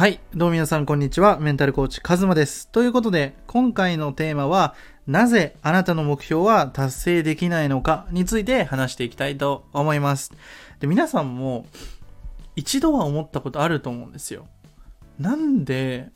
[0.00, 0.18] はい。
[0.34, 1.38] どうも皆さん、こんにちは。
[1.40, 2.68] メンタルコーチ、カズマです。
[2.68, 4.74] ということで、今回のテーマは、
[5.06, 10.32] なぜあなたの目標は達成できないのかについて話していきたいと思います。
[10.78, 11.66] で、皆さんも、
[12.56, 14.46] 一度は思ったことあると思うんですよ。
[15.18, 16.08] なんで、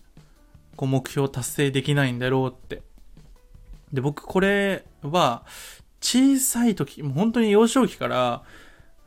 [0.77, 2.81] こう、目標達成できないんだろうって。
[3.93, 5.45] で、僕、これは、
[6.01, 8.45] 小さい時、もう本当に幼少期から、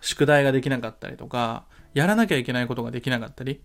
[0.01, 3.59] 宿題ができなかったりとか、やらなきゃいけないことができなかったり、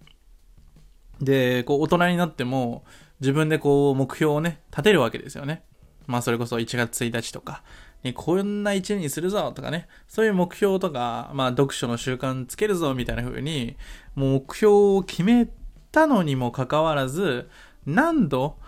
[1.23, 2.85] で、こう、大人になっても、
[3.21, 5.63] 自分でこう、目標をね、立てるわけですよね。
[6.07, 7.63] まあ、それこそ1月1日とか、
[8.03, 13.77] にこんな1年にするぞとかね、そういう目標とか、まあ、読書の習慣つけるぞみたいな風に、
[14.15, 15.49] もう目標を決め
[15.93, 17.49] たのにもかかわらず、
[17.87, 18.59] 何度、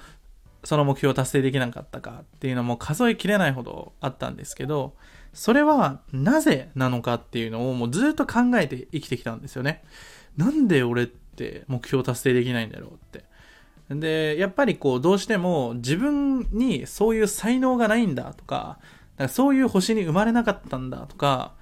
[0.63, 4.95] その目標を達成できなかったかっていうのも数えきれないほどあったんですけど、
[5.33, 9.85] それはなぜなのかっていうのをもうずっと考えて生きてきたんですよね。
[10.37, 11.24] なんで俺って
[11.69, 13.25] 目標達成できないんだろうって。
[13.91, 18.79] で、やっぱりこうどうしても自分にそういう才能がないんだとか、
[19.19, 21.53] かそういう星に生まれなかったんだとか、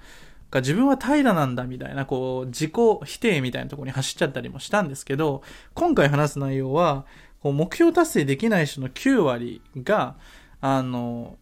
[0.49, 2.71] か自分は怠惰なんだみたいな、こう自己
[3.03, 7.05] 否定みたいなとこに走っちゃったりもしたんですけど、今回話す内容は、
[7.41, 10.15] こう目標達成できない人の9割が、
[10.61, 11.37] あの、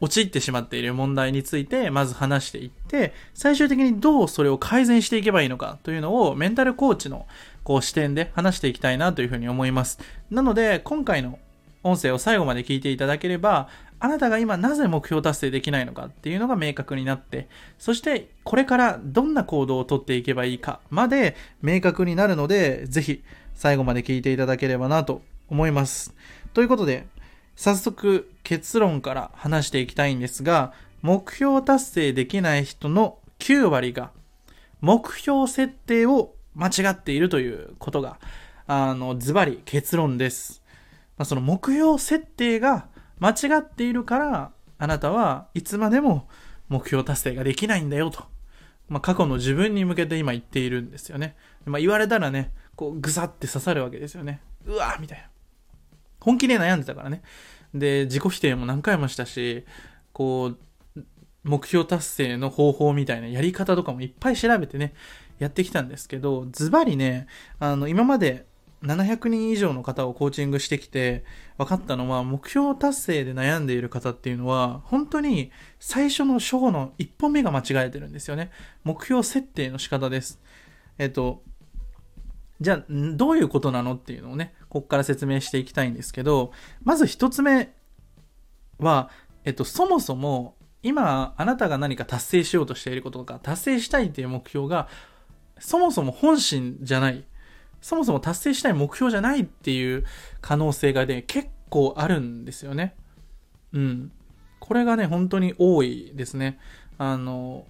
[0.00, 7.26] 陥ってしまっている問題についてまず話していって最終的にどうそれを改善していけばいいのかというのをメンタルコーチの
[7.64, 9.98] こう視点で話していきたいなというふうに思います。
[10.30, 11.38] なので今回の
[11.82, 13.68] 音声を最後まで聞いていただければ
[14.00, 23.22] あなたが今なぜ目標達成できないのかっていうのが明確になってそしてこれからどんな行動をとっていけばいいかまで明確になるのでぜひ
[23.54, 26.14] 最後まで聞いていただければなと思います。
[26.54, 27.06] ということで
[27.58, 34.12] 早速結論から話していきたいんですが、目標達成できない人の9割が
[34.80, 38.20] 目標設定を間違っているということが、
[38.68, 40.62] あの、ズバリ結論です。
[41.16, 42.86] まあ、その目標設定が
[43.18, 46.28] 間違っているから、あなたはいつまでも
[46.68, 48.22] 目標達成ができないんだよと。
[48.88, 51.34] まあ、過去の自分に向けて今言っているんですよね。
[51.64, 54.42] まあ、言われたらね、こう、ぐさって刺さるわけですよね。
[54.64, 55.24] うわーみたいな。
[56.20, 57.22] 本気で悩んでたからね。
[57.74, 59.64] で、自己否定も何回もしたし、
[60.12, 60.58] こう、
[61.44, 64.94] 目標達成の方法みたいなやり方とかもいっぱい調べてね、
[65.38, 67.26] やってきたんですけど、ズバリね、
[67.58, 68.46] あの、今まで
[68.82, 71.24] 700人以上の方をコーチングしてきて
[71.56, 78.50] 分かったのは、目標達成で悩んでいる方っていうのは、本当に最初の章の一歩目が間違えてるんですよね。
[78.84, 80.40] 目標設定の仕方です。
[80.98, 81.42] えっと、
[82.60, 86.52] じゃあ、どういうことなのっていうのをね、ここから説明していきたいんですけど、
[86.82, 87.72] まず一つ目
[88.78, 89.10] は、
[89.44, 94.88] えっと、そもそも、今、あなたが何か達成しようとしていることとか、達成したいっていう目標が、
[95.58, 97.24] そもそも本心じゃない。
[97.80, 100.04] そもそも達成したい目標じゃないっていう
[100.40, 102.94] 可能性がね、結構あるんですよね。
[103.72, 104.12] うん。
[104.60, 106.58] これがね、本当に多いですね。
[106.98, 107.66] あの、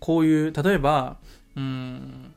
[0.00, 1.16] こういう、例えば、
[1.56, 2.34] うん、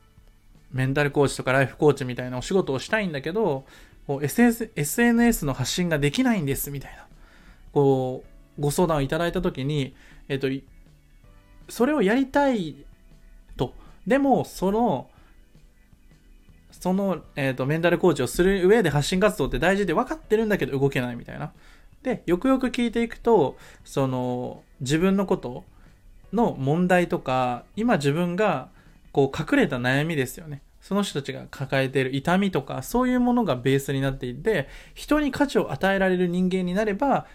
[0.72, 3.64] メンタルコーチとかライフコーチみたいなお仕事をしたいんだけど、
[4.08, 7.06] SNS の発信ができないんですみたいな、
[7.72, 8.24] こ
[8.58, 9.94] う、ご相談をいただいたときに、
[10.28, 10.48] えっと、
[11.68, 12.84] それをやりたい
[13.56, 13.74] と。
[14.06, 15.08] でも、その、
[16.70, 21.52] その、えっと、メンタルコーチをする上で発信活動って大事で分かってるんだけど動けないみたいな。
[22.02, 25.64] で、よくよく聞いていくと、その、自分のこと
[26.32, 28.68] の問題とか、今自分が
[29.12, 30.62] こう隠れた悩みですよね。
[30.80, 37.26] その人たちが抱えている痛みとか、そういうものがベースになっていて、人に価値を与えられる人間になれば、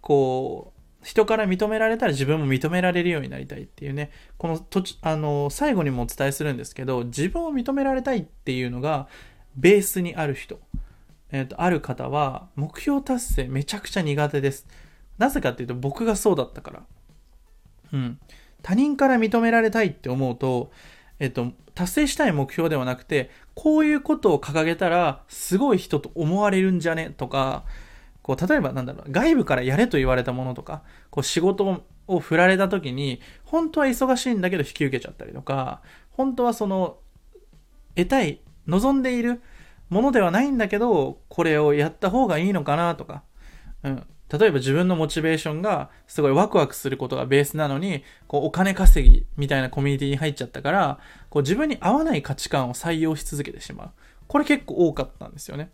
[0.00, 9.08] こう、人から認められたら自分も認められるようになりたいっていうね、この途中、あの、最後にもお伝えするんですけど、自分を認められたいっていうのが、
[9.56, 10.58] ベースにある人、
[11.32, 14.66] えっ、ー、と、ある方は、目標達成めちゃくちゃ苦手です。
[15.18, 16.82] なぜかっていうと、僕がそうだったから。
[17.92, 18.18] うん。
[18.62, 20.70] 他人から認められたいって思うと、
[21.20, 27.64] えっと、達成したい目標ではなくて、こういうことを掲げたら、すごい人と思われるんじゃねとか、
[28.22, 35.82] こう、例えばなんだろう、外部からやれと言われたものとか、こう、仕事を振られた時に、本当は忙しいんだけど引き受けちゃったりとか、
[36.12, 36.96] 本当はその、
[37.94, 39.42] 得たい、望んでいる
[39.90, 43.24] ものではないんだけど、これをやった方がいいのかなとか、
[43.82, 44.06] うん。
[44.32, 50.98] 例えば自分のモチベーションがすごいワクワクすることがベースなのに、こうお金稼ぎみたいなコミュニティに入っちゃったから、
[51.30, 53.90] こう自分に合わない価値観を採用し続けてしまう。
[54.28, 55.70] これ結構多かったんですよね。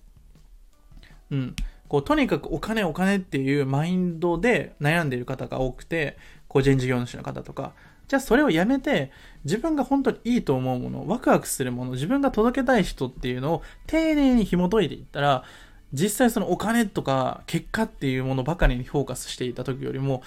[1.30, 1.56] うん。
[1.88, 6.16] こうとにかくお金お金っていうマインドで悩んでいる方が多くて、
[6.48, 7.72] 個人事業主の方とか、
[8.08, 9.10] じゃあそれをやめて、
[9.44, 15.44] 自分が本当にいいと思うもの、ワクワクするもの、自分が届けたい人っていうのを丁寧に紐解いていったら、
[15.92, 20.22] 実際そのお金とか結果っていうものばかりにフォーカスしていた時よりも、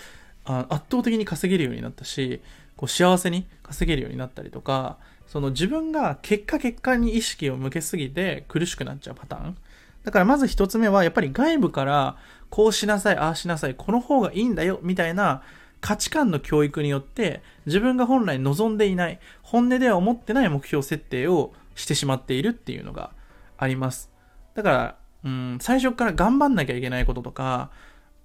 [0.46, 2.42] 圧倒的に稼げるようになったし、
[2.76, 4.98] こう幸せに稼げるようになったりとか、
[5.28, 9.58] その自分が結果結果に意識を向けすぎて苦しくなっちゃうパターン。
[10.04, 12.18] だからまず一つ目はやっぱり外部から
[12.50, 15.44] こうしなさい、ああしなさい、この方がいいんだよ、みたいな
[15.82, 23.12] 価値観の教育によって自分が本来望んでいない、本音では思ってない目標設定をしてしまっているっていうのが
[23.58, 24.10] あります。
[24.56, 27.72] だから、うん、最初から頑張んなきゃいけないこととか、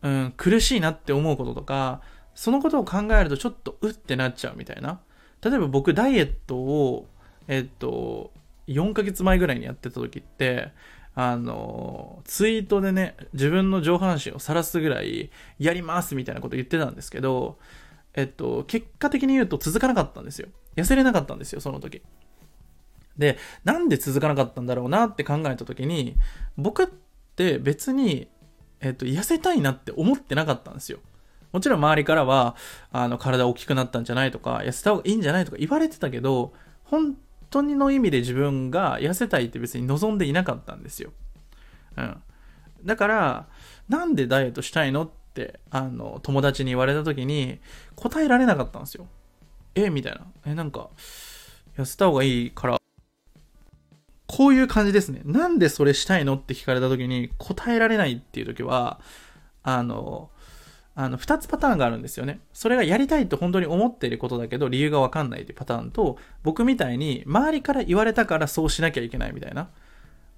[0.03, 2.03] うん、苦しいなって思うこととか、
[2.35, 5.01] そのことを考えるとちょっとうってなっちゃうみたいな。
[5.43, 7.09] 例えば僕ダイエットを、
[7.49, 8.33] えっと、
[8.69, 10.73] 4ヶ月前ぐらいにやってた時って、
[11.15, 17.59] あの、ツイートでね、自分の上半身を晒すぐらい、やりますみたいなこと言ってたんですけど、
[18.15, 20.49] えっと、結果的に言うと続かなかったんですよ。
[20.77, 22.03] 痩せれなかったんですよ、その時。
[23.19, 26.17] で、なんで続かなかったんだろうなって考えた時に、
[26.57, 26.87] 僕っ
[27.37, 28.29] て別に、
[28.81, 30.99] えっと、痩せたいなって思ってなかったんですよ。
[31.53, 32.57] もちろん周りからは、
[32.91, 36.53] あの、体大きくなったんじゃないとか、痩せた方がいいんじゃないとか言われてたけど、
[36.83, 37.17] 本
[37.51, 41.13] 当にの意味で自分が痩せたいって別に望んでいなかったんですよ。
[41.97, 42.23] うん。
[42.85, 43.49] だから、
[43.89, 47.61] なんでダイエットしたいのって、あの、友達に言われた時に、
[47.95, 49.07] 答えられなかったんですよ。
[49.77, 50.27] えみたいな。
[50.47, 50.91] え、なんか、
[51.77, 52.79] 痩せた方がいいから、
[54.27, 55.21] こういう感じですね。
[55.25, 59.01] なんでそれしたいのって聞かれた時に答えられないっていう時は、
[59.63, 60.31] あの、
[60.97, 62.41] あの、二つパターンがあるんですよね。
[62.53, 69.69] それがやりたいと本当に思っていることだけど、理由がわかんないっていうパターンと、僕みたいに、周りから言われたからそうしなきゃいけないみたいな。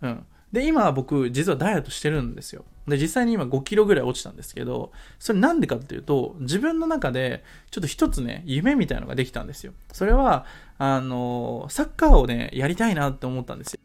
[0.03, 0.27] うん。
[0.53, 2.65] で、今僕、実はダイエットしてるんですよ。
[2.87, 9.73] で、実際に今5キロぐらい落ちたんですけど、それなんでかっていうと、自分の中で、ちょっと一つね、夢みたいのができたんですよ。
[9.93, 10.47] それは、
[10.79, 13.81] あの、サッカーをね、やりたいなって思ったんですよ。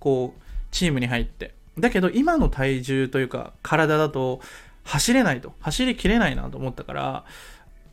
[0.00, 0.42] こう、
[0.72, 1.54] チームに入って。
[1.78, 4.40] だけど、今の体重というか、体だと、
[4.82, 5.52] 走れないと。
[5.60, 7.24] 走りきれないなと思ったから、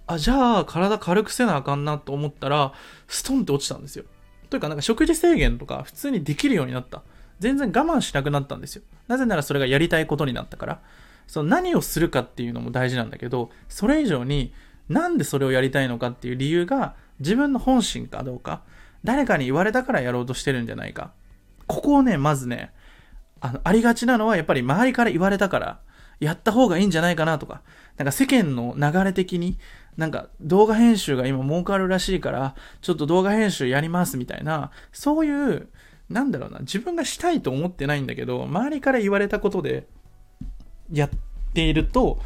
[0.08, 2.74] あ、じゃあ体軽くせなあかんなと思ったら、
[3.08, 4.06] ストンって落ちたんですよ。
[4.50, 7.04] というか、なんか食事制限とか普通にできるようになった。
[7.40, 8.84] 全然我慢しなくなったんですよ。
[9.08, 10.82] なぜならそれがやりたいことになったから。
[11.28, 14.54] その何をするかっていうのも大事なんだけど、それ以上に
[14.90, 18.62] なんでそれをやりたいのかっていう理由が自分の本心かどうか、
[19.04, 21.12] 誰かに言われたからやろうとしてるんじゃないか。
[21.68, 22.72] ここをね、まずね、
[23.42, 25.80] あの、ありがちなのはやっぱり周りから言われたから
[26.20, 27.62] やった方がいいんじゃないかなとか、
[27.98, 29.58] なんか世間の流れ的に、
[29.98, 35.70] なんか動画編集が今儲かるらしいから、ちょっと動画編集やりますみたいな、そういう、
[36.10, 39.88] なんだろうな、自分がしたいと思ってないんだけど、周りから言われたことで
[40.92, 41.10] やっ
[41.54, 42.20] ていると、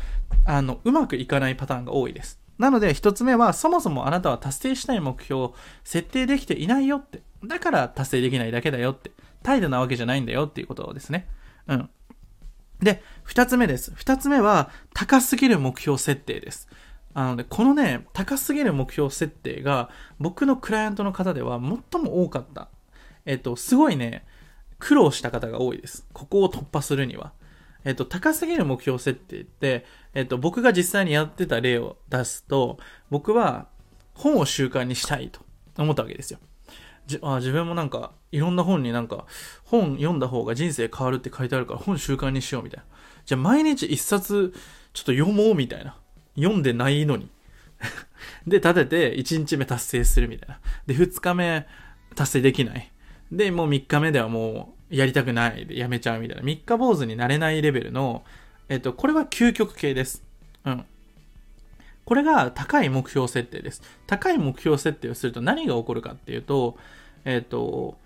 [0.46, 2.40] あの、うまくいかないパターンが多いです。
[2.58, 7.22] なので、一つ目は、そもそもあなたは達成したい目標を設定できていないよって。
[7.46, 9.12] だから達成できないだけだよって。
[9.44, 11.28] 態度なわけじゃないんだよっていうことですね。
[11.68, 11.90] うん。
[12.82, 13.94] で、二つ目です。
[13.96, 16.68] 二つ目は、高すぎる目標設定です。
[17.14, 19.90] あのね、このね、高すぎる目標設定が、
[20.20, 22.70] 僕のクライアントの方では最も多かった。
[23.30, 24.26] えっと、すごいね、
[24.80, 26.04] 苦労した方が多いです。
[26.14, 27.32] ここを突破するには。
[27.86, 29.86] えっと、高すぎる目標設定って、
[30.16, 32.80] えっと、僕が実際にやってた例を出すと、
[33.12, 33.68] 僕は
[34.16, 35.42] 本を習慣にしたいと
[35.78, 36.40] 思ったわけですよ。
[37.06, 39.28] じあ自分もなんか、いろんな本になんか、
[39.64, 42.86] 本読んだ方が人生変わるって書いてあるから本習慣にしようみたいな。
[43.26, 44.56] じゃあ毎日一冊
[44.94, 45.96] ちょっと読もうみたいな。
[46.36, 47.30] 読んでないのに。
[48.48, 50.60] で、立てて1日目達成するみたいな。
[50.88, 51.68] で、2日目
[52.16, 52.92] 達成できない。
[53.32, 56.44] で、もう3日目ではもうやりたくないでやめちゃうみたいな。
[56.44, 58.24] 3日坊主になれないレベルの、
[58.70, 60.24] えっと、これは究極系です。
[60.66, 60.86] うん。
[62.06, 63.84] これが高い目標設定です。
[64.08, 66.78] 高い目標設定をすると何が起こるかっていうと、
[67.24, 67.98] えっ、と、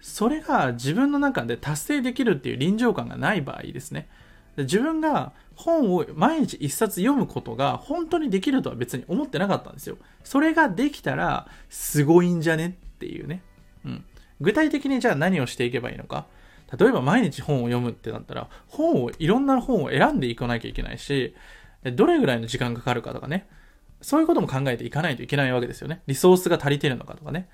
[0.00, 4.08] それが自分の中で達成できるっていう臨場感がない場合ですね。
[4.56, 9.96] 自分が本を毎日一冊読むことが本当にできるとは別に思ってなかったんですよ。
[10.24, 13.42] それができたらすごいんじゃねっていうね。
[13.84, 14.04] うん。
[14.40, 16.26] 具体的にじゃあ何をしていけばいいのか。
[16.78, 21.34] 例えば毎日本を読むってなったら、本を、いろんな本を選んでいかなきゃいけないし、
[21.82, 23.48] どれぐらいの時間かかるかとかね。
[24.00, 26.02] そういうことも考えていかないといけないわけですよね。
[26.06, 27.48] リソースが足りてるのかとかね。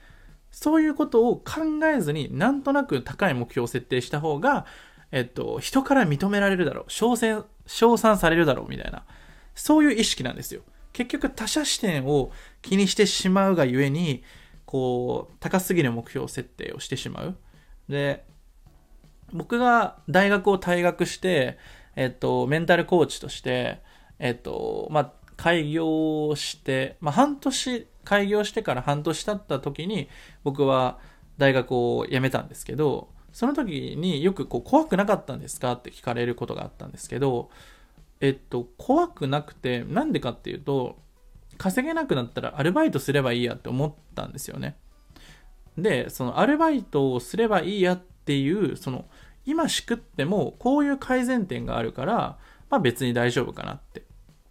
[0.51, 4.67] そういうことを考えずになんとなく高い目標を設定した方が、
[5.13, 6.85] えっと、人から認められるだろう。
[6.89, 9.05] 称賛、称賛されるだろうみたいな。
[9.55, 10.63] そういう意識なんですよ。
[10.93, 14.23] 結局他者視点を気にしてしまうがゆえに、
[14.67, 17.37] こう、高すぎる目標設定をしてしまう。
[17.89, 18.25] で、
[19.33, 21.59] 僕が大学を退学して、
[21.95, 23.81] えっと、メンタルコーチとして、
[24.19, 30.09] えっと、まあ、開業して、まあ、半年、開業してから半年経った時に、
[30.45, 30.99] 僕は
[31.39, 37.51] 大学を辞めたんですけど、その時によくこう怖くなかったんですかって聞かれることがあったんですけど、
[38.21, 40.97] えっと、怖くなくて、なんでかっていうと、
[41.59, 44.77] 稼げなくなったらアルバイトすればいいやって思ったんですよね。
[45.79, 49.07] で、そのアルバイトをすればいいやっていう、その、
[49.45, 52.39] 今しくってもこういう改善点があるから、
[52.71, 54.03] まあ別に大丈夫かなって。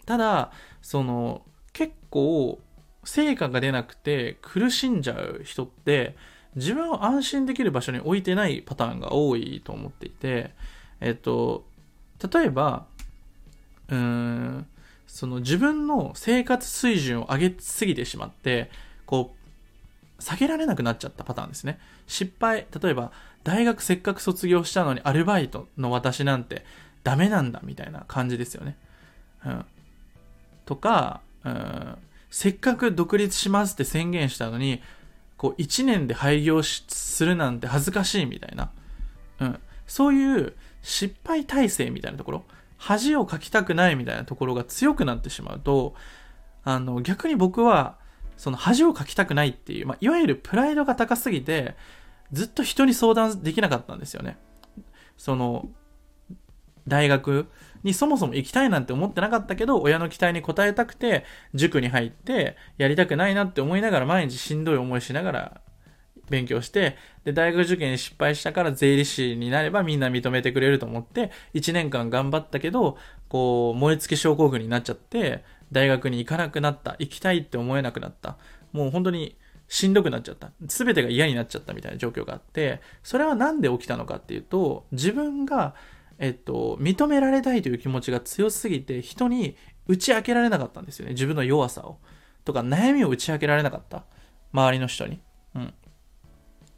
[0.06, 1.44] ただ、その、
[1.74, 2.60] 結構、
[3.04, 6.16] 成果が出なくて苦しんじゃう人って、
[6.56, 10.52] 自分を安心できる場所に置いてないパターンが多いと思っていて、
[11.02, 11.66] えっと、
[12.34, 12.88] 例えば、
[13.90, 14.68] うーん、
[15.16, 18.70] その自分の生活水準を上げすぎてしまって、
[19.06, 19.34] こ
[20.20, 21.80] う、下げられなくなっちゃったパターンですね。
[22.06, 23.14] 失敗、例えば、
[23.46, 26.66] 大学せっかく卒業したのにアルバイトの私なんて
[27.06, 28.76] ダメなんだみたいな感じですよね。
[29.46, 29.66] うん。
[30.66, 31.98] とか、うん、
[32.30, 34.82] せっかく独立しますって宣言したのに、
[35.38, 38.70] こう1年で廃業するなんて恥ずかしいみたいな。
[39.40, 39.60] うん。
[39.88, 42.44] そういう失敗体制みたいなところ、
[42.78, 45.96] 恥をかきたくないみたいなところが強くなってしまうと、
[46.64, 47.98] あの、逆に僕は、
[48.38, 51.76] その恥をかきたくないっていう、まあ、いわゆるプライドが高すぎて、
[52.32, 54.38] ずっと人に相談できなかったんですよね。
[55.18, 55.70] その、
[56.88, 57.48] 大学
[57.84, 65.62] にそもそも行きたいなんて思ってなかったけど、親の期待に応えたくて、塾に入って、やりたくないなって思いながら、毎日しんどい思いしながら
[66.30, 72.98] 勉強して、で、大学受験失敗したから税理士になればみんな認めてくれると思って、1年間頑張ったけど、
[73.30, 76.96] こう、燃え尽き症候群になっちゃって、大学に行かなくなった。
[77.00, 78.38] 行きたいって思えなくなった。
[78.72, 80.52] もう本当にしんどくなっちゃった。
[80.68, 85.76] すべてが嫌になっちゃったみたいな状況があって、それはなんで起きたのかっていうと、自分が
[86.18, 91.12] えっと、認められたいという気持ちが強すぎて、人に打ち明けられなかったんですよね。
[91.12, 91.98] 自分の弱さを。
[92.46, 94.06] とか、悩みを打ち明けられなかった。
[94.54, 95.20] 周りの人に。
[95.56, 95.74] うん。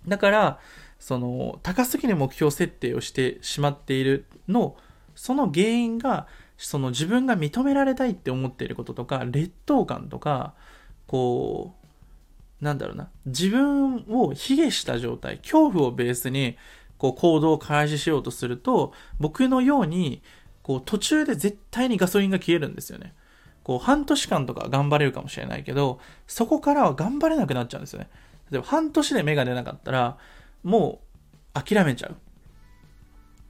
[0.08, 0.60] だから、
[1.00, 4.78] その、高すぎる目標設定をしてしまっているの、
[5.16, 10.54] その原因が、その自分が認められたいって思っていることとか、劣等感とか、
[11.06, 11.76] こ
[12.62, 16.58] う、なんだろうな、自分を卑下した状態、恐怖をベースに
[16.98, 20.22] こう行動を開始しようとすると、僕のように、
[20.64, 23.14] こう途中で絶対にガソリンが消えるんですよね。
[23.64, 28.10] こう半年間とか頑張れるかもしれないけど、そこからは頑張れなくなっちゃうんですよね。
[28.52, 30.18] 例えば半年で芽が出なかったら、
[30.64, 31.02] も
[31.56, 32.16] う諦めちゃう。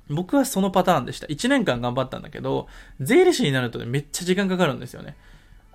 [0.09, 1.27] 僕はそのパターンでした。
[1.27, 2.67] 1年間頑張ったんだけど、
[2.99, 5.15] 税理士になるとね、めっちゃ時間かかるんですよね。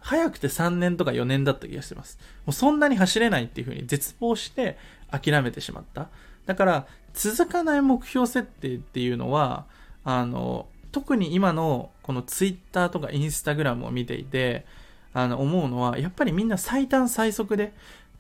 [0.01, 2.19] 早くて3年とか4年だった気がしてます。
[2.45, 4.77] もうそんなに走れないっていう風に絶望して
[5.11, 6.09] 諦めてしまった。
[6.47, 9.67] だから、続かない目標設定っていうのは、
[10.05, 14.67] あの、特に今のこのツイッターとかインスタグラムを見ていて、
[15.15, 17.73] あの、思うのは、やっぱりみんな最短最速で、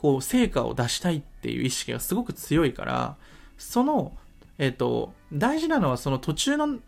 [0.03, 3.17] こう、成果を出したいっていう意識がすごく強いから、
[3.57, 4.17] その、
[4.59, 6.81] えっ、と、大事なのはその途中の、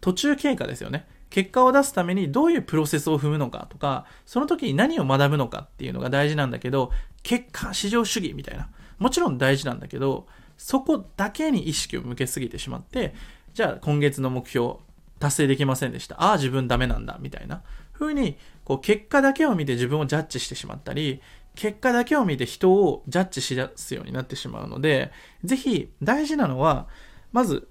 [0.00, 1.06] 途中経過ですよね。
[1.30, 6.90] 結果を出すためにどういうプロセスを踏むのかとか、その時に何を学ぶのかっていうのが大事なんだけど、
[7.22, 8.68] 結果、至上主義みたいな。
[8.98, 13.14] もちろん大事なんだけど、そこだけに意識を向けすぎてしまって、
[13.54, 14.74] じゃあ今月の目標
[15.20, 16.20] 達成できませんでした。
[16.20, 21.20] ああ、自分ダメなんだ、みたいな風に、こう結果だけを見て自分をジャッジしてしまったり、
[21.58, 25.10] 結果だけを見て人をジャッジしだすようになってしまうので、
[25.42, 26.86] ぜひ大事なのは、
[27.32, 27.68] まず、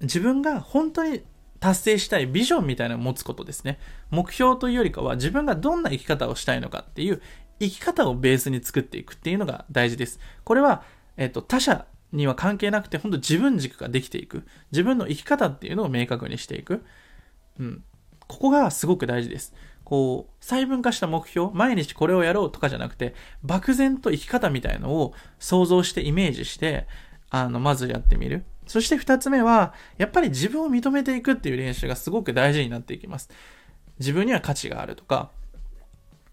[0.00, 1.22] 自分が本当に
[1.60, 3.78] 達成したいビジョンみたいなのを持つことですね。
[4.10, 7.22] 目標というよりかは自分がどんな生き方をしたいのかっていう
[7.60, 10.20] 生き方をベースに作っていくっていうのが大事です。
[10.44, 10.82] これは
[11.16, 14.44] えっと、他者には関係なくて、本当自分軸ができていく。
[14.70, 16.84] 自分の生き方っていうのを明確にしていく。
[17.58, 17.84] うん。
[18.26, 19.54] ここがすごく大事です。
[19.86, 23.14] こう、細分化した目標、毎日これをやろうとかじゃなくて、
[23.44, 26.88] 漠然と生き方みたいのを想像してイメージして、
[27.30, 28.44] あの、まずやってみる。
[28.66, 33.30] そして二つ目は、やっぱり自分を認めていくっていう練習がすごく大事になっていきます。
[34.00, 35.30] 自分には価値があるとか、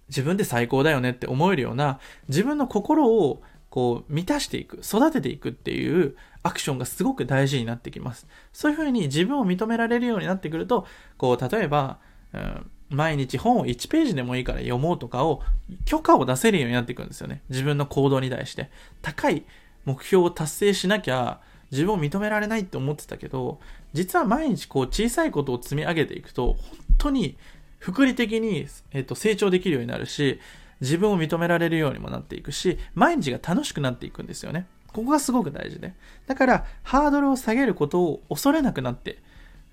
[0.09, 3.43] 自分で最高だよねって思えるような、自分の心を
[3.73, 8.27] こう、満たしていく、育てていくっていうアクションがすごく大事になってきます。
[8.51, 10.85] そういうふうに自分を認められるようになってくると、
[11.17, 11.97] こう、例えば、
[12.33, 15.41] うん、毎日本を1ページでもいいから読もうとかを
[15.85, 17.41] 許可を出せるようになっていくんですよね。
[17.49, 18.69] 自分の行動に対して。
[19.01, 19.43] 高い
[19.85, 23.59] 目標を達成しなきゃ自分を認められないって思ってたけど、
[23.93, 26.57] 実は毎日こう小さいことを積み上げていくと、本
[26.97, 27.35] 当に
[27.79, 30.39] 福利的に、えっと、成長できるようになるし、
[30.79, 34.67] 自分を認められるようにもなっていくし、毎日が楽しくなっていくんですよね。
[34.93, 35.93] ここがすごく大事で。
[36.27, 39.17] だから、ハードルを下げることを恐れなくなって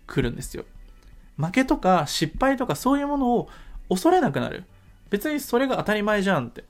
[0.07, 0.65] くるんですよ。
[1.41, 3.49] 負けとか失敗とかそういうものを
[3.89, 4.65] 恐れなくなる。
[5.11, 6.65] 別にそれが当たり前じゃんって。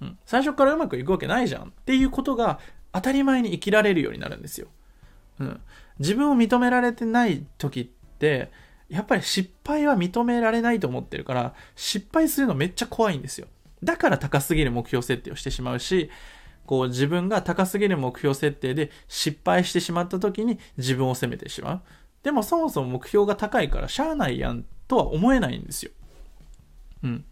[0.00, 0.18] うん。
[0.26, 2.58] 最初からうまくいくわけないじゃんっていうことが
[2.92, 4.68] 当たり前に生きられるようになるんですよ。
[5.40, 5.60] うん。
[5.98, 7.84] 自分を認められてない時っ
[8.18, 8.50] て、
[8.88, 13.46] やっぱり失敗は認められないと思ってるから、失敗するのめっちゃ怖いんですよ。
[13.82, 16.10] だから高すぎる目標設定をしてしまうし、
[16.66, 21.80] こう自分が高すぎる目標設定で失敗してしまった時に自分を責めてしまう。
[22.24, 25.92] でもそもそも目標が高いからしゃあないやんとは思えないんですよ。
[27.04, 27.24] うん。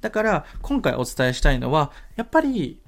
[0.00, 2.80] だから今回お伝えしたいのは、やっぱり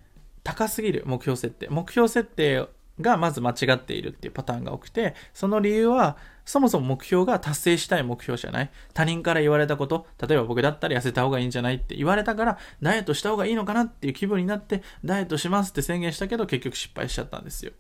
[0.45, 1.69] 高すぎる目標設定。
[1.69, 2.69] 目標設定
[3.01, 8.71] がまず間違っているっていうパターンが多くて、その理由は、そもそも目標が達成したい目標じゃない。
[8.95, 17.73] 他人から言われたこと、例えば僕だったら痩せた方がいいんじゃないって言われたから、ダイエットした方がいいのかなっていう気分になって、ダイエットしますって宣言したけど、結局失敗しちゃったんですよ。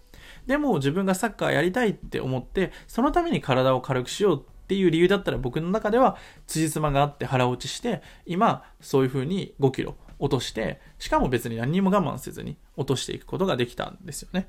[0.47, 6.16] でも自分がサッカーやりたいって思って、そのために体を軽くしようっていう理由だったら僕の中では
[6.47, 14.49] 辻褄があって腹落ちして、今、そういう風に5キロ落として、しかも別に何にも我慢せずに落としていくことができたんですよね。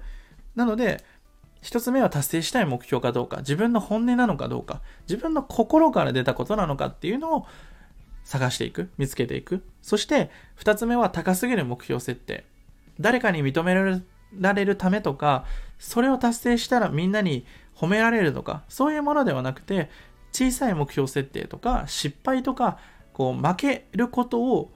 [0.55, 1.03] なので、
[1.61, 7.45] 一つ目は達成したい目標かどうか、自分の本音なのかどうか、自分の心から出たことなのかっていうのを
[8.23, 9.63] 探していく、見つけていく。
[9.81, 12.45] そして、二つ目は高すぎる目標設定。
[12.99, 15.45] 誰かに認められるためとか、
[15.81, 17.43] それを達成したらみんなに
[17.75, 19.89] 褒められるとか、そういうものではなくて、
[20.31, 22.77] 小さい目標設定とか、失敗とか、
[23.13, 24.71] こう、負けることを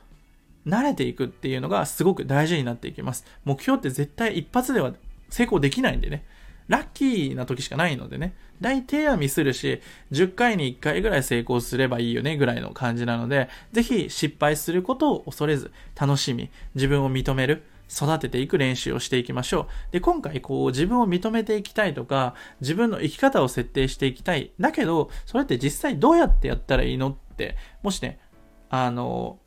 [0.66, 3.24] 慣れていくっていうのがすごく大事になっていきます。
[3.46, 4.94] 目標って絶対一発では
[5.30, 6.26] 成功できないんでね。
[6.68, 8.34] ラッキーな時しかないのでね。
[8.60, 9.82] 大抵はミスるし、
[10.12, 17.64] 10回に1回ぐらい成功すればいいよねぐらいの感じなので、ぜひ失敗することを恐れず、楽しみ、自分を認める、
[17.96, 19.68] 育てていく練習をしていきましょう。
[19.92, 24.52] で、今回こう自分を認めていきたいとか、自分の生き方を設定していきたい。
[24.60, 28.20] だけど、それって実際どうやってやったらいいのって、もしね、
[28.70, 29.40] あの、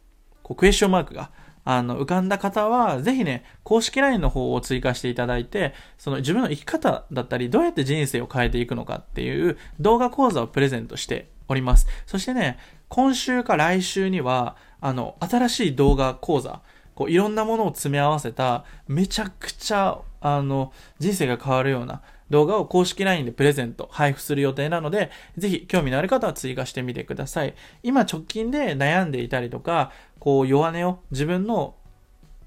[0.42, 1.30] こうクエスチョンマークが
[1.70, 11.86] あの、浮かんだ方は、ぜひね、公式 LINE の方を追加していただいて、その自分の生き方だったり、どうやって人生を変えていくのかっていう動画講座をプレゼントしております。
[12.06, 16.62] そしてね、今週か来週には、あの、新しい動画講座、
[16.98, 27.54] こう、いろんなものを詰め合わせた、めちゃくちゃ、あの、人生が変わるような、動画を公式 LINE でプレゼント、配布する予定なので、ぜひ興味のある方は追加してみてください。
[27.84, 31.76] 今直近で悩んでいたりとか、こう弱音を、自分の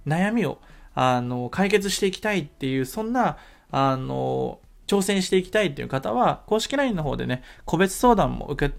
[0.06, 0.60] 悩みを、
[0.96, 3.38] あの、解決していきたいっていう、そんな、
[3.72, 8.76] あの、挑戦していきたいっていう方は、公式 LINE の方でね、個別相談も受け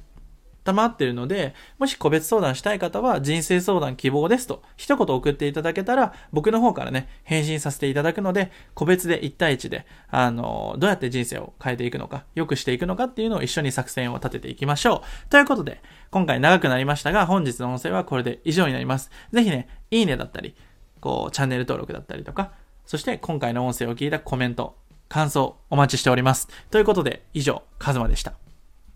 [0.64, 15.28] 溜まっているので、もし個別相談したい方は人生相談希望ですと一言送っていただけたら僕の方からね、返信させていただくので、個別で1対1で、あの、どうやって人生を変えていくのか、良くしていくのかっていうのを一緒に作戦を立てていきましょう。
[15.30, 19.10] ということで、今回長くなりましたが、本日の音声はこれで以上になります。
[19.32, 20.54] ぜひね、いいねだったり、
[21.00, 22.52] こう、チャンネル登録だったりとか、
[22.86, 24.76] そして今回の音声を聞いたコメント、
[25.08, 26.48] 感想お待ちしております。
[26.70, 28.34] ということで、以上、カズマでした。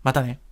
[0.03, 0.46] またね。